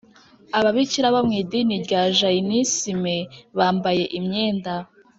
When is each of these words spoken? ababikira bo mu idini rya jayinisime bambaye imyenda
ababikira 0.57 1.07
bo 1.13 1.21
mu 1.27 1.33
idini 1.41 1.75
rya 1.85 2.01
jayinisime 2.17 3.15
bambaye 3.57 4.03
imyenda 4.17 4.73